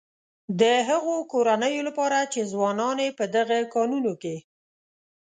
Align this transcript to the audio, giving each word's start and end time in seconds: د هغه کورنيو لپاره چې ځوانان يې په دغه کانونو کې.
د 0.59 0.61
هغه 0.89 1.15
کورنيو 1.31 1.81
لپاره 1.87 2.17
چې 2.33 2.41
ځوانان 2.51 2.97
يې 3.05 3.09
په 3.19 3.25
دغه 3.35 3.57
کانونو 3.73 4.13
کې. 4.21 4.35